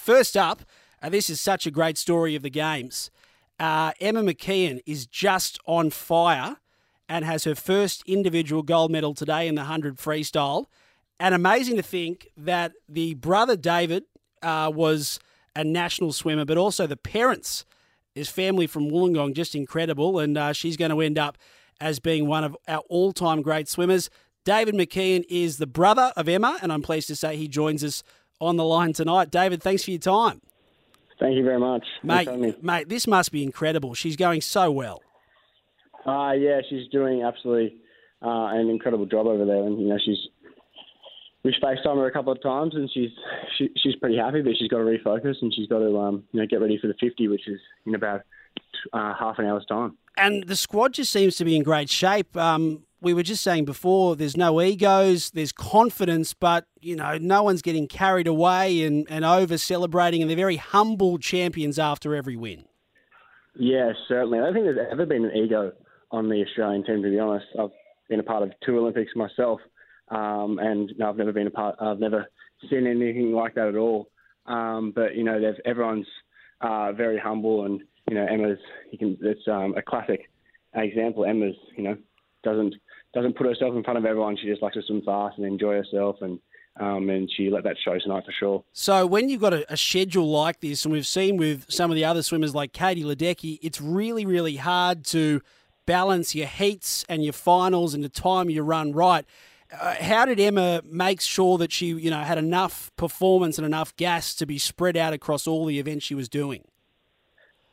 first 0.00 0.36
up, 0.36 0.62
uh, 1.02 1.08
this 1.08 1.30
is 1.30 1.40
such 1.40 1.66
a 1.66 1.70
great 1.70 1.96
story 1.96 2.34
of 2.34 2.42
the 2.42 2.50
games. 2.50 3.10
Uh, 3.58 3.92
Emma 4.00 4.22
McKeon 4.22 4.80
is 4.86 5.06
just 5.06 5.58
on 5.66 5.90
fire 5.90 6.56
and 7.08 7.24
has 7.24 7.44
her 7.44 7.54
first 7.54 8.02
individual 8.06 8.62
gold 8.62 8.90
medal 8.90 9.14
today 9.14 9.46
in 9.46 9.54
the 9.54 9.62
100 9.62 9.98
freestyle. 9.98 10.66
And 11.18 11.34
amazing 11.34 11.76
to 11.76 11.82
think 11.82 12.28
that 12.36 12.72
the 12.88 13.14
brother 13.14 13.56
David 13.56 14.04
uh, 14.42 14.70
was 14.74 15.20
a 15.54 15.64
national 15.64 16.12
swimmer, 16.12 16.44
but 16.44 16.56
also 16.56 16.86
the 16.86 16.96
parents, 16.96 17.66
his 18.14 18.28
family 18.28 18.66
from 18.66 18.90
Wollongong, 18.90 19.34
just 19.34 19.54
incredible. 19.54 20.18
And 20.18 20.38
uh, 20.38 20.52
she's 20.52 20.76
going 20.76 20.90
to 20.90 21.00
end 21.00 21.18
up 21.18 21.36
as 21.80 21.98
being 21.98 22.26
one 22.26 22.44
of 22.44 22.56
our 22.68 22.82
all 22.88 23.12
time 23.12 23.42
great 23.42 23.68
swimmers. 23.68 24.08
David 24.44 24.74
McKeon 24.74 25.24
is 25.28 25.58
the 25.58 25.66
brother 25.66 26.12
of 26.16 26.28
Emma, 26.28 26.58
and 26.62 26.72
I'm 26.72 26.82
pleased 26.82 27.08
to 27.08 27.16
say 27.16 27.36
he 27.36 27.48
joins 27.48 27.84
us 27.84 28.02
on 28.40 28.56
the 28.56 28.64
line 28.64 28.92
tonight. 28.92 29.30
David, 29.30 29.62
thanks 29.62 29.84
for 29.84 29.90
your 29.90 30.00
time. 30.00 30.40
Thank 31.18 31.36
you 31.36 31.44
very 31.44 31.60
much. 31.60 31.84
Mate, 32.02 32.62
mate, 32.62 32.88
this 32.88 33.06
must 33.06 33.30
be 33.30 33.42
incredible. 33.42 33.94
She's 33.94 34.16
going 34.16 34.40
so 34.40 34.70
well. 34.70 35.02
Uh, 36.06 36.32
yeah, 36.32 36.60
she's 36.68 36.88
doing 36.88 37.22
absolutely 37.22 37.76
uh, 38.22 38.46
an 38.46 38.70
incredible 38.70 39.04
job 39.04 39.26
over 39.26 39.44
there. 39.44 39.62
And, 39.64 39.78
you 39.78 39.88
know, 39.88 39.98
she's 40.02 40.16
we've 41.42 41.54
FaceTime 41.62 41.96
her 41.96 42.06
a 42.06 42.12
couple 42.12 42.32
of 42.32 42.42
times, 42.42 42.74
and 42.74 42.90
she's 42.92 43.10
she, 43.58 43.68
she's 43.76 43.96
pretty 43.96 44.16
happy, 44.16 44.42
but 44.42 44.54
she's 44.58 44.68
got 44.68 44.78
to 44.78 44.84
refocus 44.84 45.36
and 45.42 45.54
she's 45.54 45.68
got 45.68 45.78
to 45.78 45.98
um, 45.98 46.24
you 46.32 46.40
know 46.40 46.46
get 46.46 46.60
ready 46.60 46.78
for 46.78 46.86
the 46.86 46.94
50, 47.00 47.28
which 47.28 47.46
is 47.48 47.60
in 47.86 47.94
about 47.94 48.22
uh, 48.92 49.14
half 49.18 49.38
an 49.38 49.46
hour's 49.46 49.66
time. 49.66 49.96
And 50.16 50.46
the 50.46 50.56
squad 50.56 50.94
just 50.94 51.12
seems 51.12 51.36
to 51.36 51.44
be 51.44 51.56
in 51.56 51.62
great 51.62 51.90
shape. 51.90 52.36
Um, 52.36 52.84
we 53.00 53.14
were 53.14 53.22
just 53.22 53.42
saying 53.42 53.64
before, 53.64 54.16
there's 54.16 54.36
no 54.36 54.60
egos, 54.60 55.30
there's 55.30 55.52
confidence, 55.52 56.34
but 56.34 56.66
you 56.80 56.96
know, 56.96 57.16
no 57.18 57.42
one's 57.42 57.62
getting 57.62 57.88
carried 57.88 58.26
away 58.26 58.82
and, 58.84 59.06
and 59.10 59.24
over 59.24 59.56
celebrating, 59.58 60.20
and 60.20 60.30
they're 60.30 60.36
very 60.36 60.56
humble 60.56 61.18
champions 61.18 61.78
after 61.78 62.14
every 62.14 62.36
win. 62.36 62.64
Yeah, 63.56 63.92
certainly. 64.08 64.38
I 64.38 64.42
don't 64.42 64.54
think 64.54 64.64
there's 64.66 64.88
ever 64.90 65.06
been 65.06 65.24
an 65.24 65.36
ego 65.36 65.72
on 66.10 66.28
the 66.28 66.44
Australian 66.46 66.84
team. 66.84 67.02
To 67.02 67.10
be 67.10 67.18
honest, 67.18 67.46
I've 67.58 67.70
been 68.08 68.20
a 68.20 68.24
part 68.24 68.42
of 68.42 68.52
two 68.64 68.78
Olympics 68.78 69.12
myself, 69.16 69.60
um, 70.08 70.58
and 70.60 70.92
no, 70.98 71.08
I've 71.08 71.16
never 71.16 71.32
been 71.32 71.46
a 71.46 71.50
part. 71.50 71.76
I've 71.80 72.00
never 72.00 72.26
seen 72.68 72.86
anything 72.86 73.32
like 73.32 73.54
that 73.54 73.68
at 73.68 73.76
all. 73.76 74.08
Um, 74.46 74.92
but 74.94 75.14
you 75.14 75.24
know, 75.24 75.40
everyone's 75.64 76.06
uh, 76.60 76.92
very 76.92 77.18
humble, 77.18 77.64
and 77.64 77.80
you 78.08 78.14
know, 78.14 78.26
Emma's. 78.26 78.58
You 78.90 78.98
can. 78.98 79.18
It's 79.22 79.46
um, 79.48 79.74
a 79.76 79.82
classic 79.82 80.30
example. 80.74 81.24
Emma's. 81.24 81.56
You 81.76 81.84
know, 81.84 81.96
doesn't 82.42 82.74
doesn't 83.12 83.36
put 83.36 83.46
herself 83.46 83.74
in 83.74 83.82
front 83.82 83.98
of 83.98 84.04
everyone. 84.04 84.36
She 84.36 84.48
just 84.48 84.62
likes 84.62 84.74
to 84.74 84.82
swim 84.82 85.02
fast 85.02 85.38
and 85.38 85.46
enjoy 85.46 85.74
herself, 85.74 86.16
and 86.20 86.38
um, 86.78 87.10
and 87.10 87.30
she 87.36 87.50
let 87.50 87.64
that 87.64 87.76
show 87.84 87.98
tonight 87.98 88.24
for 88.24 88.32
sure. 88.32 88.64
So 88.72 89.06
when 89.06 89.28
you've 89.28 89.40
got 89.40 89.52
a, 89.52 89.70
a, 89.72 89.76
schedule 89.76 90.30
like 90.30 90.60
this, 90.60 90.84
and 90.84 90.92
we've 90.92 91.06
seen 91.06 91.36
with 91.36 91.66
some 91.68 91.90
of 91.90 91.96
the 91.96 92.04
other 92.04 92.22
swimmers 92.22 92.54
like 92.54 92.72
Katie 92.72 93.02
Ledecky, 93.02 93.58
it's 93.62 93.80
really 93.80 94.24
really 94.24 94.56
hard 94.56 95.04
to 95.06 95.40
balance 95.86 96.34
your 96.34 96.46
heats 96.46 97.04
and 97.08 97.24
your 97.24 97.32
finals 97.32 97.94
and 97.94 98.04
the 98.04 98.08
time 98.08 98.48
you 98.48 98.62
run 98.62 98.92
right. 98.92 99.24
Uh, 99.72 99.94
how 100.00 100.24
did 100.24 100.40
Emma 100.40 100.82
make 100.84 101.20
sure 101.20 101.58
that 101.58 101.72
she, 101.72 101.86
you 101.86 102.10
know, 102.10 102.20
had 102.20 102.38
enough 102.38 102.90
performance 102.96 103.56
and 103.56 103.66
enough 103.66 103.94
gas 103.96 104.34
to 104.34 104.46
be 104.46 104.58
spread 104.58 104.96
out 104.96 105.12
across 105.12 105.46
all 105.46 105.64
the 105.64 105.78
events 105.78 106.04
she 106.04 106.14
was 106.14 106.28
doing? 106.28 106.64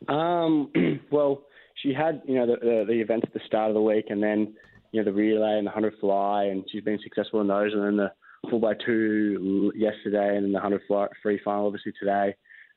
Um, 0.08 0.72
well, 1.12 1.44
she 1.82 1.94
had, 1.94 2.22
you 2.26 2.36
know, 2.36 2.48
the, 2.48 2.58
the, 2.60 2.86
the 2.88 3.00
events 3.02 3.26
at 3.28 3.34
the 3.34 3.46
start 3.46 3.70
of 3.70 3.76
the 3.76 3.82
week, 3.82 4.06
and 4.10 4.22
then 4.22 4.56
you 4.92 5.02
know, 5.02 5.06
the 5.06 5.14
relay 5.14 5.58
and 5.58 5.68
the 5.68 5.72
100 5.72 5.94
fly, 6.00 6.46
and 6.46 6.64
she's 6.72 6.84
been 6.84 7.00
successful 7.04 7.42
in 7.42 7.48
those. 7.48 7.74
And 7.74 7.84
then 7.84 7.98
the 7.98 8.12
4 8.50 8.60
by 8.60 8.74
2 8.86 9.74
yesterday, 9.76 10.36
and 10.36 10.46
then 10.46 10.52
the 10.52 10.60
100 10.60 10.82
fly, 10.88 11.08
free 11.22 11.40
final, 11.44 11.68
obviously, 11.68 11.94
today. 12.00 12.36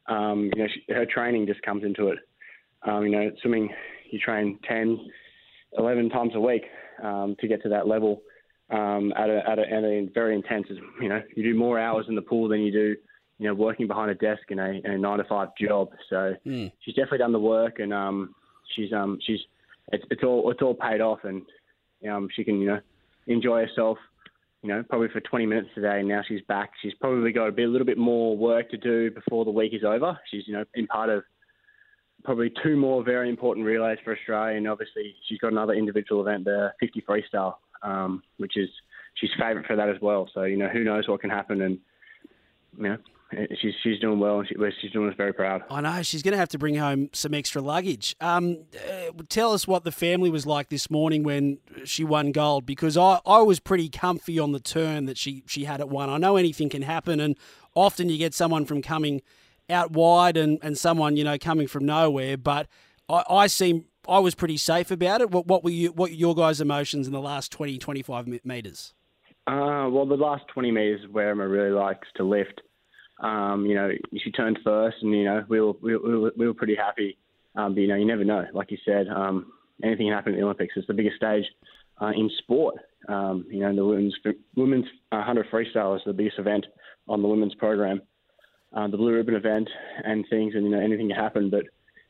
Um, 0.09 0.51
you 0.55 0.63
know, 0.63 0.69
she, 0.73 0.93
her 0.93 1.07
training 1.07 1.47
just 1.47 1.63
comes 1.63 1.85
into 1.85 2.09
it. 2.09 2.19
Um, 2.83 3.05
you 3.05 3.11
know, 3.11 3.31
swimming, 3.43 3.69
you 4.11 4.19
train 4.19 4.59
10, 4.69 4.99
11 5.79 6.11
times 6.11 6.33
a 6.35 6.41
week 6.41 6.63
um, 7.03 7.37
to 7.41 7.47
get 7.47 7.63
to 7.63 7.69
that 7.69 7.87
level 7.87 8.23
um, 8.71 9.13
at, 9.17 9.29
a, 9.29 9.43
at, 9.49 9.59
a, 9.59 9.63
at 9.63 9.85
a 9.85 10.09
very 10.15 10.35
intense, 10.35 10.67
you 11.01 11.09
know, 11.09 11.23
you 11.37 11.43
do 11.43 11.59
more 11.59 11.79
hours 11.79 12.07
in 12.09 12.15
the 12.15 12.23
pool 12.23 12.49
than 12.49 12.61
you 12.61 12.73
do, 12.73 12.97
you 13.39 13.47
know, 13.47 13.55
working 13.55 13.87
behind 13.87 14.11
a 14.11 14.15
desk 14.15 14.43
in 14.49 14.59
a, 14.59 14.81
in 14.85 14.91
a 14.93 14.99
nine 14.99 15.19
to 15.19 15.25
five 15.25 15.49
job. 15.61 15.91
So 16.09 16.35
mm. 16.47 16.73
she's 16.81 16.95
definitely 16.95 17.19
done 17.19 17.33
the 17.33 17.39
work 17.39 17.79
and 17.79 17.93
um, 17.93 18.35
she's, 18.75 18.93
um, 18.93 19.19
she's, 19.25 19.41
it's, 19.93 20.05
it's 20.11 20.23
all, 20.23 20.51
it's 20.51 20.63
all 20.63 20.75
paid 20.75 21.01
off 21.01 21.21
and 21.25 21.43
um, 22.11 22.29
she 22.35 22.45
can, 22.45 22.61
you 22.61 22.69
know, 22.69 22.81
enjoy 23.27 23.67
herself. 23.67 23.99
You 24.63 24.69
know, 24.69 24.85
probably 24.91 25.09
for 25.09 25.21
20 25.21 25.47
minutes 25.47 25.69
today. 25.75 26.03
Now 26.03 26.21
she's 26.27 26.43
back. 26.43 26.73
She's 26.83 26.93
probably 27.01 27.33
got 27.33 27.47
a, 27.47 27.53
bit, 27.53 27.67
a 27.67 27.69
little 27.71 27.87
bit 27.87 27.97
more 27.97 28.37
work 28.37 28.71
to 28.71 28.77
do 28.77 29.11
before 29.11 29.47
the 29.47 29.51
week 29.51 29.73
is 29.73 29.85
over. 29.85 30.19
She's, 30.31 30.43
you 30.47 30.53
know, 30.53 30.65
in 30.75 30.87
part 30.87 31.09
of 31.09 31.23
probably 32.25 32.53
two 32.63 32.77
more 32.77 33.03
very 33.03 33.29
important 33.29 33.65
relays 33.65 33.99
for 34.05 34.15
Australia, 34.15 34.57
and 34.57 34.69
obviously 34.69 35.15
she's 35.27 35.39
got 35.39 35.53
another 35.53 35.73
individual 35.73 36.21
event, 36.21 36.45
the 36.45 36.73
50 36.81 37.03
freestyle, 37.09 37.55
um, 37.83 38.23
which 38.37 38.57
is 38.57 38.69
she's 39.15 39.31
favourite 39.39 39.67
for 39.67 39.77
that 39.77 39.89
as 39.89 39.97
well. 40.01 40.29
So 40.35 40.45
you 40.45 40.57
know, 40.57 40.69
who 40.69 40.85
knows 40.85 41.09
what 41.09 41.21
can 41.21 41.31
happen, 41.31 41.63
and 41.63 41.79
you 42.77 42.83
know, 42.85 42.97
she's 43.61 43.75
she's 43.83 43.99
doing 43.99 44.19
well, 44.19 44.41
and 44.41 44.49
she, 44.49 44.55
she's 44.81 44.91
doing 44.93 45.09
us 45.09 45.17
very 45.17 45.33
proud. 45.33 45.63
I 45.71 45.81
know 45.81 46.03
she's 46.03 46.23
going 46.23 46.33
to 46.33 46.39
have 46.39 46.49
to 46.51 46.59
bring 46.59 46.77
home 46.77 47.11
some 47.13 47.35
extra 47.35 47.61
luggage. 47.61 48.17
Um, 48.21 48.65
uh, 48.75 49.13
tell 49.29 49.53
us 49.53 49.67
what 49.67 49.85
the 49.85 49.93
family 49.93 50.31
was 50.31 50.47
like 50.47 50.69
this 50.69 50.91
morning 50.91 51.23
when 51.23 51.59
she 51.85 52.05
won 52.05 52.33
gold, 52.33 52.67
because 52.67 52.97
I, 52.97 53.21
I 53.27 53.43
was 53.43 53.61
pretty 53.61 53.89
comfy 53.89 54.39
on 54.39 54.53
the 54.53 54.61
turn 54.61 55.07
that 55.07 55.19
she 55.19 55.43
she 55.47 55.65
had 55.65 55.81
at 55.81 55.89
one. 55.89 56.11
I 56.11 56.17
know 56.17 56.37
anything 56.37 56.69
can 56.69 56.83
happen, 56.83 57.21
and 57.21 57.37
often 57.75 58.09
you 58.09 58.19
get 58.19 58.35
someone 58.35 58.65
from 58.65 58.83
coming 58.83 59.23
out 59.69 59.93
wide 59.93 60.37
and, 60.37 60.59
and 60.63 60.77
someone 60.77 61.17
you 61.17 61.25
know 61.25 61.39
coming 61.39 61.67
from 61.67 61.87
nowhere, 61.87 62.37
but 62.37 62.67
I, 63.09 63.23
I 63.29 63.47
seem 63.47 63.85
I 64.09 64.19
was 64.19 64.35
pretty 64.35 64.57
safe 64.57 64.91
about 64.91 65.21
it. 65.21 65.31
What, 65.31 65.47
what 65.47 65.63
were 65.63 65.71
you 65.71 65.93
what 65.93 66.11
were 66.11 66.17
your 66.17 66.35
guys' 66.35 66.61
emotions 66.61 67.07
in 67.07 67.13
the 67.13 67.21
last 67.21 67.53
20, 67.53 67.79
25 67.79 68.27
meters? 68.45 68.95
Uh, 69.47 69.89
well, 69.91 70.07
the 70.07 70.17
last 70.17 70.45
20 70.49 70.71
metres 70.71 71.01
where 71.11 71.31
Emma 71.31 71.49
really 71.49 71.71
likes 71.71 72.09
to 72.17 72.25
lift. 72.25 72.61
Um, 73.21 73.67
you 73.67 73.75
know, 73.75 73.91
she 74.23 74.31
turned 74.31 74.59
first, 74.65 74.97
and 75.03 75.13
you 75.13 75.25
know 75.25 75.45
we 75.49 75.61
were 75.61 75.73
we 75.83 75.97
were, 75.97 76.33
we 76.37 76.47
were 76.47 76.55
pretty 76.55 76.77
happy. 76.77 77.19
Um, 77.57 77.75
but 77.75 77.81
you 77.81 77.89
know, 77.89 77.97
you 77.97 78.07
never 78.07 78.25
know. 78.25 78.45
Like 78.53 78.71
you 78.71 78.79
said, 78.85 79.09
um, 79.09 79.53
anything 79.83 80.07
can 80.07 80.15
happen 80.15 80.33
in 80.33 80.39
the 80.39 80.45
Olympics. 80.45 80.75
It's 80.77 80.87
the 80.87 80.95
biggest 80.95 81.17
stage 81.17 81.45
uh, 82.01 82.11
in 82.11 82.31
sport. 82.39 82.77
Um, 83.09 83.45
you 83.49 83.61
know, 83.61 83.75
the 83.75 83.85
women's 83.85 84.17
women's 84.57 84.87
100 85.11 85.47
freestyle 85.53 85.97
is 85.97 86.03
the 86.07 86.13
biggest 86.13 86.39
event 86.39 86.67
on 87.09 87.23
the 87.23 87.29
women's 87.29 87.55
program, 87.55 88.03
uh, 88.75 88.89
the 88.89 88.97
blue 88.97 89.15
ribbon 89.15 89.35
event, 89.35 89.69
and 90.05 90.25
things. 90.31 90.55
And 90.55 90.65
you 90.65 90.71
know, 90.71 90.81
anything 90.81 91.09
can 91.09 91.17
happen. 91.17 91.51
But 91.51 91.65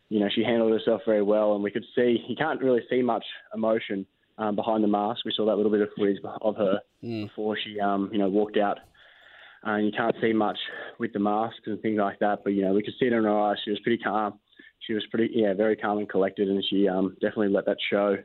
you 0.09 0.21
know, 0.21 0.29
she 0.35 0.43
handled 0.45 0.73
herself 0.73 1.03
very 1.07 1.23
well, 1.23 1.55
and 1.55 1.63
we 1.63 1.71
could 1.71 1.85
see 1.95 2.19
you 2.29 2.37
can't 2.37 2.63
really 2.63 2.83
see 2.91 3.03
much 3.03 3.25
emotion 3.55 4.07
um, 4.39 4.57
behind 4.57 4.83
the 4.83 4.89
mask. 4.89 5.25
We 5.25 5.33
saw 5.35 5.47
that 5.47 5.57
little 5.57 5.73
bit 5.73 5.83
of 5.83 5.89
footage 5.97 6.19
of 6.43 6.57
her 6.57 6.81
mm. 7.03 7.29
before 7.29 7.57
she, 7.63 7.79
um, 7.81 8.11
you 8.13 8.19
know, 8.19 8.29
walked 8.29 8.57
out 8.57 8.79
uh, 9.67 9.73
and 9.73 9.87
you 9.87 9.93
can't 9.93 10.17
see 10.21 10.33
much 10.33 10.59
with 10.99 11.13
the 11.13 11.19
masks 11.19 11.61
and 11.67 11.81
things 11.83 11.99
like 11.99 12.19
that. 12.21 12.41
But 12.45 12.51
you 12.51 12.63
know, 12.63 12.73
we 12.73 12.83
could 12.83 12.95
see 12.99 13.07
it 13.07 13.13
in 13.13 13.25
her 13.25 13.39
eyes. 13.39 13.59
She 13.65 13.71
was 13.71 13.81
pretty 13.81 14.03
calm. 14.03 14.39
She 14.87 14.95
was 14.95 15.05
pretty, 15.11 15.31
yeah, 15.35 15.53
very 15.55 15.77
calm 15.77 15.99
and 15.99 16.09
collected, 16.09 16.49
and 16.49 16.65
she 16.69 16.89
um, 16.89 17.15
definitely 17.15 17.49
let 17.49 17.67
that 17.67 17.77
show, 17.91 18.17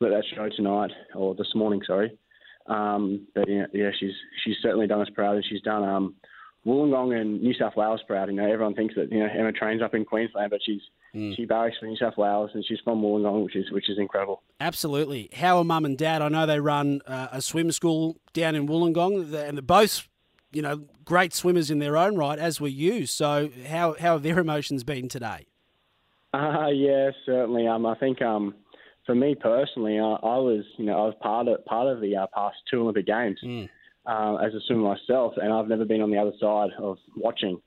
let 0.00 0.10
that 0.10 0.24
show 0.34 0.48
tonight 0.54 0.90
or 1.14 1.34
this 1.34 1.54
morning, 1.54 1.80
sorry. 1.86 2.18
Um, 2.66 3.26
but 3.34 3.48
yeah, 3.48 3.64
yeah, 3.72 3.90
she's 3.98 4.12
she's 4.44 4.56
certainly 4.62 4.86
done 4.86 5.00
us 5.00 5.08
proud, 5.14 5.36
and 5.36 5.44
she's 5.48 5.62
done 5.62 5.82
um, 5.82 6.14
Wollongong 6.66 7.18
and 7.18 7.42
New 7.42 7.54
South 7.54 7.76
Wales 7.76 8.00
proud. 8.06 8.28
You 8.28 8.36
know, 8.36 8.50
everyone 8.50 8.74
thinks 8.74 8.94
that 8.94 9.10
you 9.10 9.18
know 9.18 9.26
Emma 9.26 9.52
trains 9.52 9.82
up 9.82 9.94
in 9.94 10.04
Queensland, 10.04 10.50
but 10.50 10.60
she's 10.64 10.80
mm. 11.14 11.34
she 11.34 11.44
barracks 11.44 11.76
for 11.80 11.86
New 11.86 11.96
South 11.96 12.16
Wales, 12.16 12.50
and 12.54 12.64
she's 12.64 12.78
from 12.84 13.02
Wollongong, 13.02 13.44
which 13.44 13.56
is 13.56 13.70
which 13.72 13.88
is 13.88 13.98
incredible. 13.98 14.42
Absolutely. 14.60 15.28
How 15.32 15.58
are 15.58 15.64
mum 15.64 15.84
and 15.84 15.98
dad? 15.98 16.22
I 16.22 16.28
know 16.28 16.46
they 16.46 16.60
run 16.60 17.00
uh, 17.06 17.28
a 17.32 17.42
swim 17.42 17.72
school 17.72 18.18
down 18.32 18.54
in 18.54 18.68
Wollongong, 18.68 19.34
and 19.34 19.56
they're 19.56 19.62
both 19.62 20.08
you 20.52 20.62
know, 20.62 20.84
great 21.04 21.32
swimmers 21.32 21.70
in 21.70 21.78
their 21.78 21.96
own 21.96 22.16
right, 22.16 22.38
as 22.38 22.60
were 22.60 22.68
you. 22.68 23.06
So, 23.06 23.50
how 23.66 23.96
how 23.98 24.12
have 24.14 24.22
their 24.22 24.38
emotions 24.38 24.84
been 24.84 25.08
today? 25.08 25.46
Uh, 26.34 26.68
yeah, 26.68 27.10
certainly. 27.26 27.66
Um, 27.66 27.84
I 27.84 27.94
think 27.96 28.22
um, 28.22 28.54
for 29.06 29.14
me 29.14 29.34
personally, 29.34 29.98
I, 29.98 30.12
I 30.22 30.38
was, 30.38 30.64
you 30.78 30.86
know, 30.86 30.94
I 30.94 31.06
was 31.06 31.14
part 31.20 31.48
of 31.48 31.64
part 31.64 31.88
of 31.88 32.00
the 32.00 32.16
uh, 32.16 32.26
past 32.34 32.56
two 32.70 32.80
Olympic 32.80 33.06
Games 33.06 33.38
mm. 33.44 33.68
uh, 34.06 34.36
as 34.36 34.54
a 34.54 34.60
swimmer 34.66 34.94
myself, 34.94 35.34
and 35.36 35.52
I've 35.52 35.68
never 35.68 35.84
been 35.84 36.00
on 36.00 36.10
the 36.10 36.18
other 36.18 36.32
side 36.40 36.70
of 36.78 36.98
watching. 37.16 37.60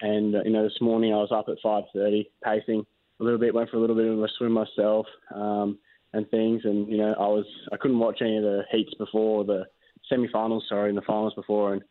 And 0.00 0.36
uh, 0.36 0.42
you 0.44 0.50
know, 0.50 0.62
this 0.62 0.80
morning 0.80 1.12
I 1.12 1.16
was 1.16 1.32
up 1.32 1.48
at 1.48 1.56
5:30 1.64 2.26
pacing 2.44 2.86
a 3.20 3.24
little 3.24 3.38
bit, 3.38 3.54
went 3.54 3.70
for 3.70 3.76
a 3.76 3.80
little 3.80 3.96
bit 3.96 4.06
of 4.06 4.22
a 4.22 4.28
swim 4.38 4.52
myself, 4.52 5.06
um, 5.34 5.78
and 6.12 6.28
things. 6.30 6.62
And 6.64 6.88
you 6.88 6.98
know, 6.98 7.14
I 7.18 7.26
was 7.26 7.46
I 7.72 7.76
couldn't 7.76 7.98
watch 7.98 8.18
any 8.20 8.36
of 8.36 8.42
the 8.42 8.62
heats 8.70 8.94
before 8.94 9.44
the 9.44 9.64
semi-finals, 10.08 10.64
sorry, 10.68 10.88
and 10.88 10.96
the 10.96 11.02
finals 11.02 11.34
before, 11.34 11.72
and 11.72 11.82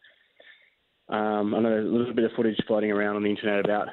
um, 1.09 1.53
I 1.53 1.59
know 1.59 1.69
there's 1.69 1.87
a 1.87 1.89
little 1.89 2.13
bit 2.13 2.25
of 2.25 2.31
footage 2.35 2.57
floating 2.67 2.91
around 2.91 3.15
on 3.15 3.23
the 3.23 3.29
internet 3.29 3.63
about, 3.63 3.89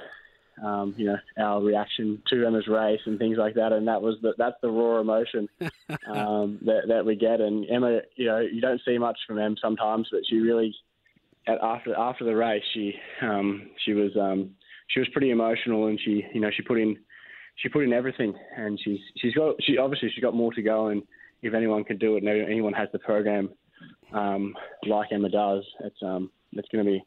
um, 0.64 0.94
you 0.97 1.06
know, 1.06 1.17
our 1.38 1.62
reaction 1.62 2.23
to 2.29 2.47
Emma's 2.47 2.67
race 2.69 3.00
and 3.05 3.19
things 3.19 3.37
like 3.37 3.55
that, 3.55 3.73
and 3.73 3.87
that 3.88 4.00
was 4.00 4.17
the, 4.23 4.32
that's 4.38 4.56
the 4.62 4.70
raw 4.70 5.00
emotion 5.00 5.49
um, 6.09 6.59
that, 6.64 6.82
that 6.88 7.05
we 7.05 7.17
get. 7.17 7.41
And 7.41 7.69
Emma, 7.69 8.00
you 8.17 8.26
know, 8.26 8.41
you 8.41 8.61
don't 8.61 8.81
see 8.87 8.97
much 8.97 9.19
from 9.26 9.38
Em 9.38 9.56
sometimes, 9.61 10.09
but 10.11 10.20
she 10.29 10.37
really, 10.37 10.75
after 11.47 11.94
after 11.94 12.25
the 12.25 12.35
race, 12.35 12.62
she 12.73 12.94
um, 13.20 13.70
she 13.85 13.93
was 13.93 14.12
um, 14.19 14.50
she 14.88 15.00
was 15.00 15.09
pretty 15.11 15.31
emotional, 15.31 15.88
and 15.88 16.00
she 16.03 16.25
you 16.32 16.41
know 16.41 16.50
she 16.55 16.62
put 16.62 16.79
in 16.79 16.97
she 17.56 17.69
put 17.69 17.85
in 17.85 17.93
everything, 17.93 18.32
and 18.56 18.81
she's 18.82 19.00
she's 19.19 19.35
got 19.35 19.56
she 19.62 19.76
obviously 19.76 20.11
she's 20.14 20.23
got 20.23 20.35
more 20.35 20.53
to 20.55 20.62
go, 20.62 20.88
and 20.88 21.03
if 21.43 21.53
anyone 21.53 21.85
can 21.85 21.99
do 21.99 22.17
it, 22.17 22.23
and 22.23 22.29
anyone 22.29 22.73
has 22.73 22.88
the 22.93 22.99
program 22.99 23.50
um, 24.12 24.55
like 24.87 25.12
Emma 25.12 25.29
does, 25.29 25.64
it's 25.81 26.03
um 26.03 26.31
it's 26.53 26.69
going 26.69 26.85
to 26.85 26.91
be 26.91 27.05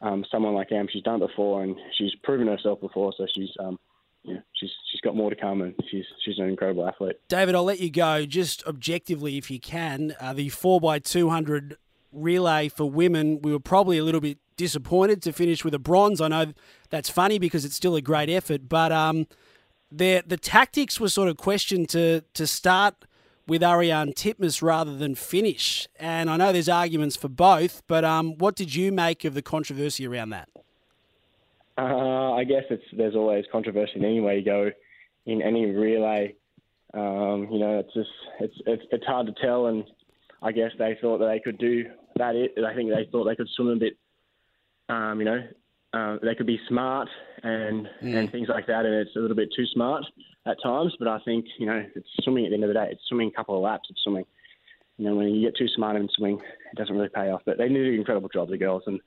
um, 0.00 0.24
someone 0.30 0.54
like 0.54 0.72
Em. 0.72 0.88
She's 0.90 1.02
done 1.02 1.22
it 1.22 1.26
before, 1.28 1.62
and 1.62 1.76
she's 1.96 2.14
proven 2.22 2.46
herself 2.46 2.80
before, 2.80 3.12
so 3.16 3.26
she's 3.34 3.50
um 3.60 3.78
yeah, 4.24 4.38
she's 4.52 4.70
she's 4.90 5.00
got 5.00 5.16
more 5.16 5.30
to 5.30 5.36
come, 5.36 5.62
and 5.62 5.74
she's 5.90 6.04
she's 6.24 6.38
an 6.38 6.48
incredible 6.48 6.86
athlete. 6.86 7.16
David, 7.28 7.54
I'll 7.54 7.64
let 7.64 7.80
you 7.80 7.90
go. 7.90 8.26
Just 8.26 8.66
objectively, 8.66 9.38
if 9.38 9.50
you 9.50 9.60
can, 9.60 10.14
uh, 10.20 10.32
the 10.32 10.48
four 10.48 10.80
x 10.94 11.10
two 11.10 11.30
hundred 11.30 11.76
relay 12.12 12.68
for 12.68 12.90
women, 12.90 13.40
we 13.42 13.52
were 13.52 13.60
probably 13.60 13.98
a 13.98 14.04
little 14.04 14.20
bit 14.20 14.38
disappointed 14.56 15.22
to 15.22 15.32
finish 15.32 15.64
with 15.64 15.74
a 15.74 15.78
bronze. 15.78 16.20
I 16.20 16.28
know 16.28 16.52
that's 16.90 17.08
funny 17.08 17.38
because 17.38 17.64
it's 17.64 17.76
still 17.76 17.94
a 17.94 18.00
great 18.00 18.28
effort, 18.28 18.68
but 18.68 18.92
um, 18.92 19.26
the 19.90 20.22
the 20.26 20.36
tactics 20.36 21.00
were 21.00 21.08
sort 21.08 21.28
of 21.28 21.36
questioned 21.36 21.88
to 21.90 22.22
to 22.34 22.46
start 22.46 22.94
with 23.48 23.62
Ariarne 23.62 24.14
Titmus 24.14 24.62
rather 24.62 24.96
than 24.96 25.14
finish. 25.14 25.88
And 25.98 26.30
I 26.30 26.36
know 26.36 26.52
there's 26.52 26.68
arguments 26.68 27.16
for 27.16 27.28
both, 27.28 27.82
but 27.86 28.04
um, 28.04 28.36
what 28.36 28.54
did 28.54 28.74
you 28.74 28.92
make 28.92 29.24
of 29.24 29.34
the 29.34 29.42
controversy 29.42 30.06
around 30.06 30.30
that? 30.30 30.48
Uh, 31.78 32.32
I 32.34 32.44
guess 32.44 32.64
it's 32.70 32.84
there's 32.96 33.14
always 33.14 33.44
controversy 33.50 33.92
in 33.96 34.04
any 34.04 34.20
way 34.20 34.38
you 34.38 34.44
go 34.44 34.70
in 35.26 35.42
any 35.42 35.66
relay. 35.66 36.34
Um, 36.92 37.48
you 37.50 37.58
know, 37.58 37.78
it's 37.78 37.94
just 37.94 38.10
it's, 38.40 38.54
it's 38.66 38.82
it's 38.90 39.06
hard 39.06 39.26
to 39.26 39.34
tell, 39.40 39.66
and 39.66 39.84
I 40.42 40.52
guess 40.52 40.72
they 40.78 40.98
thought 41.00 41.18
that 41.18 41.26
they 41.26 41.38
could 41.38 41.58
do 41.58 41.84
that. 42.16 42.34
It 42.34 42.52
I 42.64 42.74
think 42.74 42.90
they 42.90 43.08
thought 43.10 43.24
they 43.24 43.36
could 43.36 43.48
swim 43.54 43.68
a 43.68 43.76
bit. 43.76 43.96
Um, 44.88 45.20
you 45.20 45.26
know, 45.26 45.46
uh, 45.92 46.16
they 46.22 46.34
could 46.34 46.46
be 46.46 46.58
smart 46.68 47.08
and 47.42 47.88
mm. 48.02 48.16
and 48.16 48.32
things 48.32 48.48
like 48.48 48.66
that, 48.66 48.84
and 48.84 48.94
it's 48.94 49.14
a 49.14 49.20
little 49.20 49.36
bit 49.36 49.50
too 49.54 49.66
smart 49.66 50.04
at 50.48 50.56
times. 50.62 50.94
But 50.98 51.08
I 51.08 51.18
think 51.24 51.46
you 51.58 51.66
know 51.66 51.84
it's 51.94 52.08
swimming 52.22 52.46
at 52.46 52.50
the 52.50 52.54
end 52.54 52.64
of 52.64 52.68
the 52.68 52.74
day. 52.74 52.88
It's 52.90 53.02
swimming 53.08 53.28
a 53.28 53.36
couple 53.36 53.56
of 53.56 53.62
laps 53.62 53.90
of 53.90 53.96
swimming. 54.02 54.24
You 54.96 55.08
know, 55.08 55.16
when 55.16 55.28
you 55.28 55.46
get 55.46 55.56
too 55.56 55.68
smart 55.76 55.96
in 55.96 56.08
swimming, 56.16 56.40
it 56.72 56.76
doesn't 56.76 56.94
really 56.94 57.08
pay 57.08 57.30
off. 57.30 57.42
But 57.46 57.58
they 57.58 57.68
did 57.68 57.86
an 57.86 57.94
incredible 57.94 58.28
job, 58.28 58.48
the 58.48 58.58
girls, 58.58 58.82
and 58.86 59.00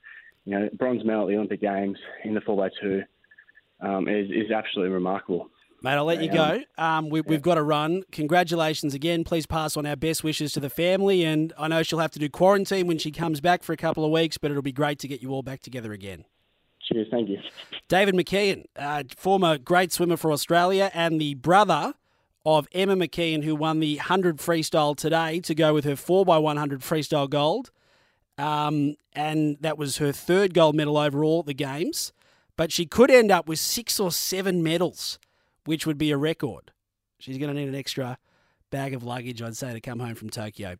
you 0.45 0.57
know, 0.57 0.69
bronze 0.77 1.03
medal 1.03 1.23
at 1.23 1.27
the 1.27 1.35
Olympic 1.35 1.61
Games 1.61 1.97
in 2.23 2.33
the 2.33 2.41
4x2 2.41 3.03
um, 3.81 4.07
is, 4.07 4.29
is 4.29 4.51
absolutely 4.51 4.93
remarkable. 4.93 5.49
Mate, 5.83 5.93
I'll 5.93 6.05
let 6.05 6.21
you 6.21 6.31
go. 6.31 6.61
Um, 6.77 7.09
we, 7.09 7.23
have 7.27 7.41
got 7.41 7.55
to 7.55 7.63
run. 7.63 8.03
Congratulations 8.11 8.93
again. 8.93 9.23
Please 9.23 9.47
pass 9.47 9.75
on 9.75 9.87
our 9.87 9.95
best 9.95 10.23
wishes 10.23 10.53
to 10.53 10.59
the 10.59 10.69
family. 10.69 11.23
And 11.23 11.53
I 11.57 11.67
know 11.67 11.81
she'll 11.81 11.99
have 11.99 12.11
to 12.11 12.19
do 12.19 12.29
quarantine 12.29 12.85
when 12.85 12.99
she 12.99 13.09
comes 13.09 13.41
back 13.41 13.63
for 13.63 13.73
a 13.73 13.77
couple 13.77 14.05
of 14.05 14.11
weeks, 14.11 14.37
but 14.37 14.51
it'll 14.51 14.61
be 14.61 14.71
great 14.71 14.99
to 14.99 15.07
get 15.07 15.23
you 15.23 15.31
all 15.31 15.41
back 15.41 15.61
together 15.61 15.91
again. 15.91 16.25
Cheers. 16.91 17.07
Thank 17.11 17.29
you. 17.29 17.39
David 17.87 18.15
McKeon, 18.15 18.65
uh, 18.75 19.03
former 19.15 19.57
great 19.57 19.91
swimmer 19.91 20.17
for 20.17 20.31
Australia 20.31 20.91
and 20.93 21.19
the 21.19 21.35
brother 21.35 21.93
of 22.45 22.67
Emma 22.73 22.95
McKeon, 22.95 23.43
who 23.43 23.55
won 23.55 23.79
the 23.79 23.97
100 23.97 24.37
freestyle 24.37 24.95
today 24.95 25.39
to 25.41 25.53
go 25.55 25.73
with 25.73 25.85
her 25.85 25.93
4x100 25.93 26.79
freestyle 26.79 27.29
gold. 27.29 27.71
Um, 28.37 28.95
and 29.13 29.57
that 29.61 29.77
was 29.77 29.97
her 29.97 30.11
third 30.11 30.53
gold 30.53 30.75
medal 30.75 30.97
overall 30.97 31.41
at 31.41 31.45
the 31.45 31.53
Games. 31.53 32.11
But 32.57 32.71
she 32.71 32.85
could 32.85 33.11
end 33.11 33.31
up 33.31 33.47
with 33.47 33.59
six 33.59 33.99
or 33.99 34.11
seven 34.11 34.61
medals, 34.63 35.19
which 35.65 35.85
would 35.85 35.97
be 35.97 36.11
a 36.11 36.17
record. 36.17 36.71
She's 37.19 37.37
going 37.37 37.53
to 37.53 37.59
need 37.59 37.69
an 37.69 37.75
extra 37.75 38.17
bag 38.71 38.93
of 38.93 39.03
luggage, 39.03 39.41
I'd 39.41 39.57
say, 39.57 39.73
to 39.73 39.81
come 39.81 39.99
home 39.99 40.15
from 40.15 40.29
Tokyo. 40.29 40.75